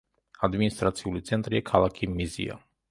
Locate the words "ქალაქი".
1.73-2.13